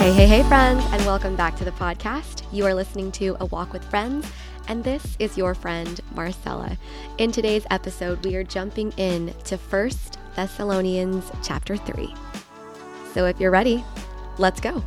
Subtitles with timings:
[0.00, 2.50] Hey, hey, hey, friends, and welcome back to the podcast.
[2.50, 4.26] You are listening to A Walk with Friends,
[4.66, 6.78] and this is your friend, Marcella.
[7.18, 9.90] In today's episode, we are jumping in to 1
[10.36, 12.14] Thessalonians chapter 3.
[13.12, 13.84] So if you're ready,
[14.38, 14.82] let's go.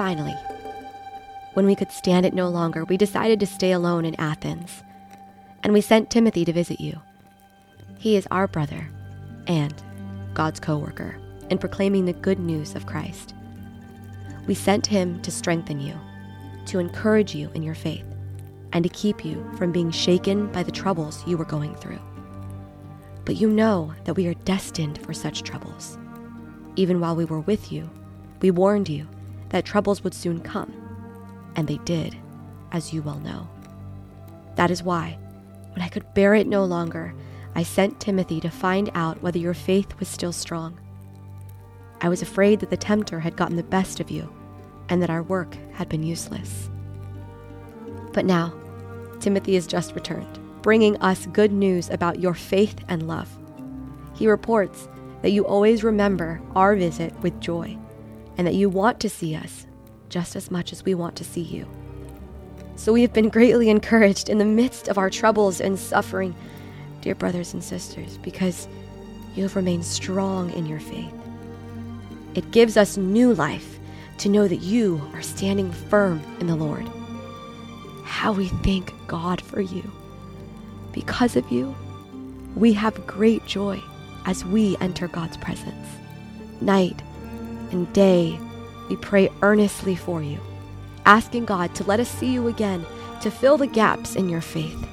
[0.00, 0.34] Finally,
[1.52, 4.82] when we could stand it no longer, we decided to stay alone in Athens.
[5.62, 6.98] And we sent Timothy to visit you.
[7.98, 8.88] He is our brother
[9.46, 9.74] and
[10.32, 11.18] God's co worker
[11.50, 13.34] in proclaiming the good news of Christ.
[14.46, 16.00] We sent him to strengthen you,
[16.64, 18.06] to encourage you in your faith,
[18.72, 22.00] and to keep you from being shaken by the troubles you were going through.
[23.26, 25.98] But you know that we are destined for such troubles.
[26.76, 27.90] Even while we were with you,
[28.40, 29.06] we warned you
[29.50, 30.72] that troubles would soon come,
[31.56, 32.16] and they did,
[32.72, 33.48] as you well know.
[34.56, 35.18] That is why,
[35.72, 37.14] when I could bear it no longer,
[37.54, 40.78] I sent Timothy to find out whether your faith was still strong.
[42.00, 44.32] I was afraid that the tempter had gotten the best of you,
[44.88, 46.70] and that our work had been useless.
[48.12, 48.54] But now,
[49.20, 53.28] Timothy has just returned, bringing us good news about your faith and love.
[54.14, 54.88] He reports
[55.22, 57.76] that you always remember our visit with joy
[58.40, 59.66] and that you want to see us
[60.08, 61.68] just as much as we want to see you.
[62.74, 66.34] So we have been greatly encouraged in the midst of our troubles and suffering,
[67.02, 68.66] dear brothers and sisters, because
[69.34, 71.12] you have remained strong in your faith.
[72.34, 73.78] It gives us new life
[74.16, 76.88] to know that you are standing firm in the Lord.
[78.06, 79.82] How we thank God for you.
[80.92, 81.76] Because of you,
[82.56, 83.82] we have great joy
[84.24, 85.86] as we enter God's presence.
[86.62, 87.02] Night
[87.72, 88.38] and day,
[88.88, 90.40] we pray earnestly for you,
[91.06, 92.84] asking God to let us see you again
[93.20, 94.86] to fill the gaps in your faith.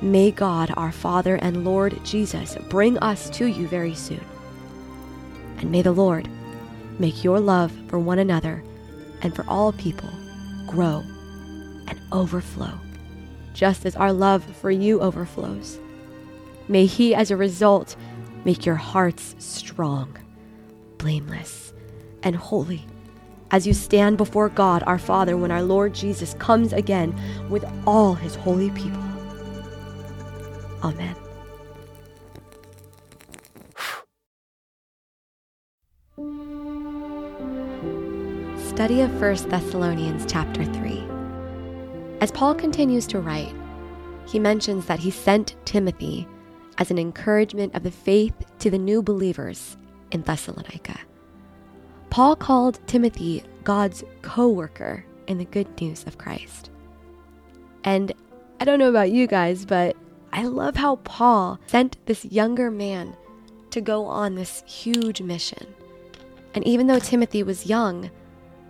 [0.00, 4.24] May God, our Father and Lord Jesus, bring us to you very soon.
[5.58, 6.28] And may the Lord
[6.98, 8.64] make your love for one another
[9.22, 10.10] and for all people
[10.66, 11.04] grow
[11.86, 12.72] and overflow,
[13.54, 15.78] just as our love for you overflows.
[16.66, 17.94] May He, as a result,
[18.44, 20.16] make your hearts strong
[21.02, 21.72] blameless
[22.22, 22.86] and holy
[23.50, 27.12] as you stand before God our Father when our Lord Jesus comes again
[27.50, 29.02] with all his holy people.
[30.84, 31.16] Amen.
[38.68, 41.02] Study of 1 Thessalonians chapter 3.
[42.20, 43.54] As Paul continues to write,
[44.26, 46.28] he mentions that he sent Timothy
[46.78, 49.76] as an encouragement of the faith to the new believers
[50.12, 50.98] in Thessalonica.
[52.10, 56.70] Paul called Timothy God's co worker in the good news of Christ.
[57.84, 58.12] And
[58.60, 59.96] I don't know about you guys, but
[60.32, 63.16] I love how Paul sent this younger man
[63.70, 65.74] to go on this huge mission.
[66.54, 68.10] And even though Timothy was young,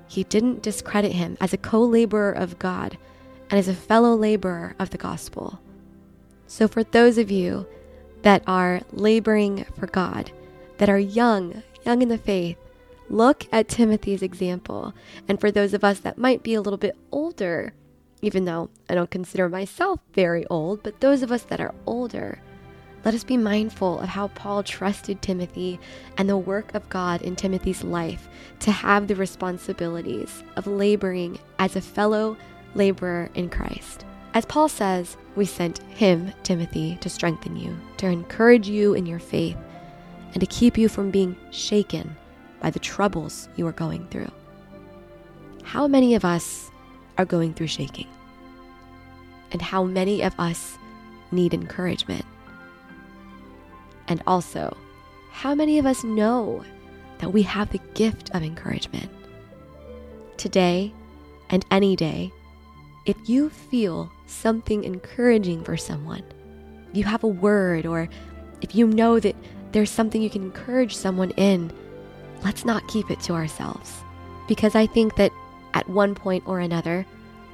[0.09, 2.97] he didn't discredit him as a co laborer of God
[3.50, 5.60] and as a fellow laborer of the gospel.
[6.47, 7.66] So, for those of you
[8.22, 10.30] that are laboring for God,
[10.82, 12.56] that are young, young in the faith,
[13.09, 14.93] look at Timothy's example.
[15.28, 17.72] And for those of us that might be a little bit older,
[18.20, 22.41] even though I don't consider myself very old, but those of us that are older,
[23.04, 25.78] let us be mindful of how Paul trusted Timothy
[26.19, 28.28] and the work of God in Timothy's life
[28.59, 32.37] to have the responsibilities of laboring as a fellow
[32.75, 34.04] laborer in Christ.
[34.34, 39.21] As Paul says, we sent him, Timothy, to strengthen you, to encourage you in your
[39.21, 39.56] faith,
[40.32, 42.16] and to keep you from being shaken
[42.60, 44.31] by the troubles you are going through.
[45.62, 46.70] How many of us
[47.19, 48.09] are going through shaking?
[49.53, 50.78] And how many of us
[51.30, 52.24] need encouragement?
[54.09, 54.77] And also,
[55.30, 56.65] how many of us know
[57.18, 59.10] that we have the gift of encouragement?
[60.36, 60.92] Today
[61.51, 62.33] and any day,
[63.06, 66.22] if you feel something encouraging for someone,
[66.92, 68.09] you have a word, or
[68.60, 69.36] if you know that
[69.72, 71.72] there's something you can encourage someone in,
[72.45, 73.92] let's not keep it to ourselves.
[74.48, 75.33] Because I think that
[75.74, 77.07] at one point or another,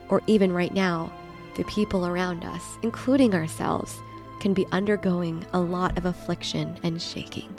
[0.09, 1.13] or even right now,
[1.55, 4.01] the people around us, including ourselves,
[4.41, 7.55] can be undergoing a lot of affliction and shaking.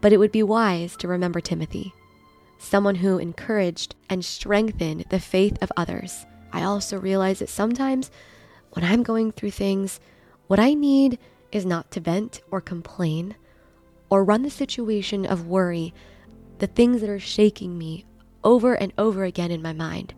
[0.00, 1.92] But it would be wise to remember Timothy,
[2.58, 8.10] someone who encouraged and strengthened the faith of others I also realize that sometimes
[8.72, 10.00] when I'm going through things,
[10.46, 11.18] what I need
[11.52, 13.34] is not to vent or complain
[14.10, 15.92] or run the situation of worry,
[16.58, 18.04] the things that are shaking me
[18.44, 20.14] over and over again in my mind,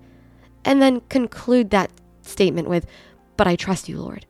[0.65, 1.91] and then conclude that
[2.23, 2.87] statement with,
[3.37, 4.27] But I trust you, Lord.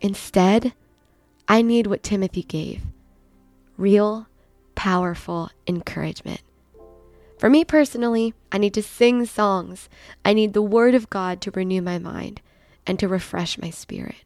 [0.00, 0.72] Instead,
[1.48, 2.82] I need what Timothy gave
[3.76, 4.26] real,
[4.74, 6.42] powerful encouragement.
[7.38, 9.88] For me personally, I need to sing songs.
[10.22, 12.42] I need the Word of God to renew my mind
[12.86, 14.16] and to refresh my spirit.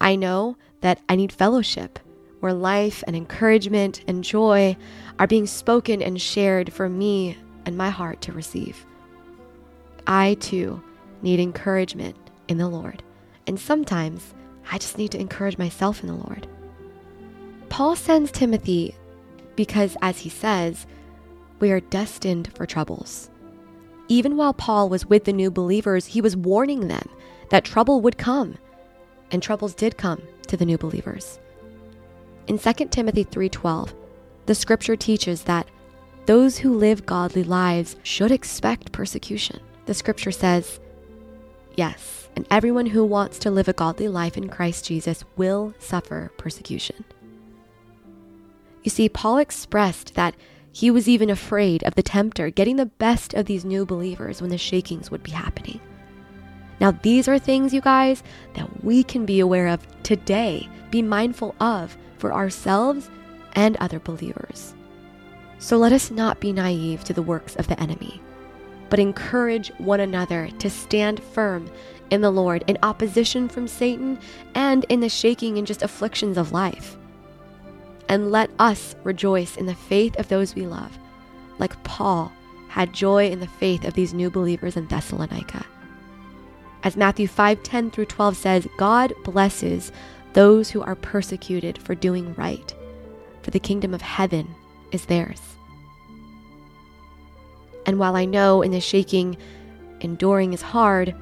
[0.00, 1.98] I know that I need fellowship
[2.40, 4.76] where life and encouragement and joy
[5.18, 8.86] are being spoken and shared for me and my heart to receive.
[10.06, 10.82] I too
[11.22, 12.16] need encouragement
[12.46, 13.02] in the Lord,
[13.46, 14.34] and sometimes
[14.70, 16.46] I just need to encourage myself in the Lord.
[17.68, 18.94] Paul sends Timothy
[19.56, 20.86] because, as he says,
[21.58, 23.30] we are destined for troubles.
[24.08, 27.08] Even while Paul was with the new believers, he was warning them
[27.50, 28.58] that trouble would come,
[29.30, 31.38] and troubles did come to the new believers.
[32.46, 33.94] In 2 Timothy 3:12,
[34.46, 35.68] the scripture teaches that
[36.26, 39.60] those who live godly lives should expect persecution.
[39.86, 40.80] The scripture says,
[41.76, 46.32] Yes, and everyone who wants to live a godly life in Christ Jesus will suffer
[46.36, 47.04] persecution.
[48.82, 50.34] You see, Paul expressed that
[50.72, 54.50] he was even afraid of the tempter getting the best of these new believers when
[54.50, 55.80] the shakings would be happening.
[56.80, 58.22] Now, these are things, you guys,
[58.54, 63.10] that we can be aware of today, be mindful of for ourselves
[63.54, 64.74] and other believers.
[65.58, 68.20] So let us not be naive to the works of the enemy,
[68.90, 71.70] but encourage one another to stand firm
[72.10, 74.18] in the Lord in opposition from Satan
[74.54, 76.96] and in the shaking and just afflictions of life.
[78.08, 80.96] And let us rejoice in the faith of those we love,
[81.58, 82.30] like Paul
[82.68, 85.64] had joy in the faith of these new believers in Thessalonica.
[86.86, 89.90] As Matthew 5 10 through 12 says, God blesses
[90.34, 92.72] those who are persecuted for doing right,
[93.42, 94.54] for the kingdom of heaven
[94.92, 95.40] is theirs.
[97.86, 99.36] And while I know in the shaking,
[100.00, 101.12] enduring is hard,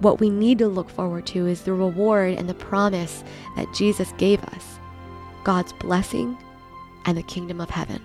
[0.00, 3.22] what we need to look forward to is the reward and the promise
[3.54, 4.80] that Jesus gave us
[5.44, 6.36] God's blessing
[7.06, 8.02] and the kingdom of heaven.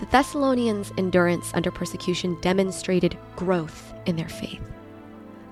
[0.00, 4.62] The Thessalonians' endurance under persecution demonstrated growth in their faith.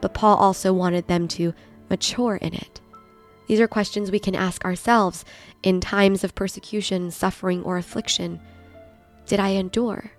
[0.00, 1.52] But Paul also wanted them to
[1.90, 2.80] mature in it.
[3.46, 5.26] These are questions we can ask ourselves
[5.62, 8.40] in times of persecution, suffering, or affliction.
[9.26, 10.12] Did I endure?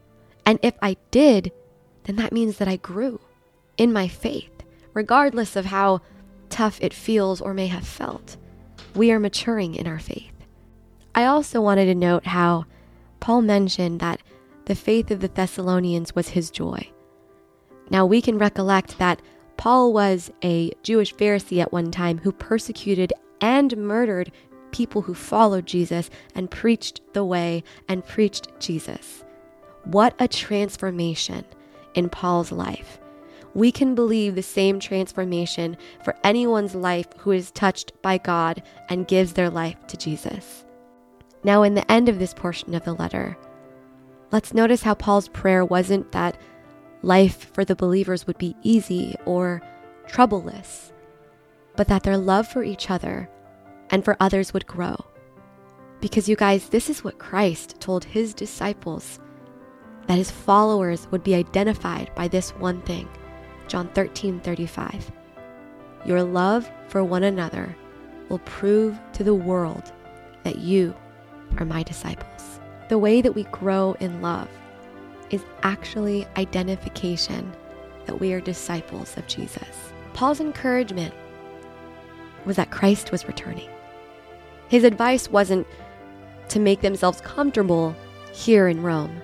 [0.46, 1.52] And if I did,
[2.04, 3.20] then that means that I grew
[3.78, 6.02] in my faith, regardless of how
[6.52, 8.38] tough it feels or may have felt.
[8.94, 10.34] We are maturing in our faith.
[11.16, 12.66] I also wanted to note how
[13.20, 14.22] Paul mentioned that
[14.66, 16.90] the faith of the Thessalonians was his joy.
[17.90, 19.22] Now we can recollect that
[19.58, 23.12] Paul was a Jewish Pharisee at one time who persecuted
[23.42, 24.32] and murdered
[24.72, 29.24] people who followed Jesus and preached the way and preached Jesus.
[29.86, 31.46] What a transformation
[31.96, 33.00] in Paul's life.
[33.56, 39.08] We can believe the same transformation for anyone's life who is touched by God and
[39.08, 40.64] gives their life to Jesus.
[41.44, 43.38] Now, in the end of this portion of the letter,
[44.32, 46.40] let's notice how Paul's prayer wasn't that
[47.02, 49.62] life for the believers would be easy or
[50.08, 50.92] troubleless,
[51.76, 53.30] but that their love for each other
[53.90, 54.96] and for others would grow.
[56.02, 59.20] Because, you guys, this is what Christ told his disciples
[60.08, 63.08] that his followers would be identified by this one thing.
[63.68, 65.12] John 13 35.
[66.06, 67.76] Your love for one another
[68.30, 69.92] will prove to the world
[70.44, 70.96] that you
[71.58, 72.60] are my disciples.
[72.90, 74.50] The way that we grow in love
[75.30, 77.52] is actually identification
[78.06, 79.92] that we are disciples of Jesus.
[80.14, 81.14] Paul's encouragement
[82.46, 83.70] was that Christ was returning.
[84.70, 85.68] His advice wasn't
[86.50, 87.96] to make themselves comfortable
[88.34, 89.22] here in Rome,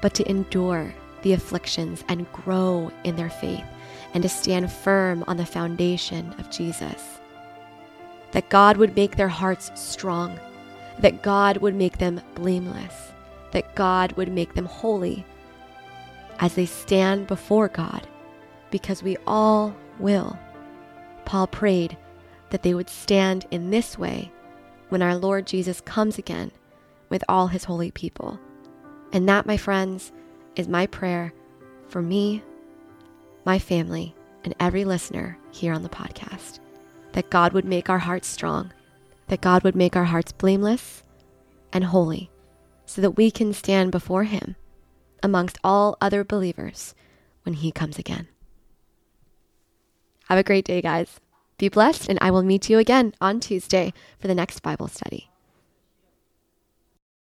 [0.00, 3.64] but to endure the afflictions and grow in their faith
[4.14, 7.18] and to stand firm on the foundation of Jesus.
[8.32, 10.38] That God would make their hearts strong
[11.00, 13.12] that God would make them blameless,
[13.52, 15.24] that God would make them holy
[16.38, 18.06] as they stand before God,
[18.70, 20.38] because we all will.
[21.24, 21.96] Paul prayed
[22.50, 24.30] that they would stand in this way
[24.88, 26.52] when our Lord Jesus comes again
[27.08, 28.38] with all his holy people.
[29.12, 30.12] And that, my friends,
[30.54, 31.32] is my prayer
[31.88, 32.42] for me,
[33.44, 36.60] my family, and every listener here on the podcast.
[37.12, 38.72] That God would make our hearts strong
[39.28, 41.02] that God would make our hearts blameless
[41.72, 42.30] and holy
[42.84, 44.56] so that we can stand before Him
[45.22, 46.94] amongst all other believers
[47.42, 48.28] when he comes again.
[50.28, 51.20] Have a great day, guys.
[51.58, 55.30] Be blessed, and I will meet you again on Tuesday for the next Bible study.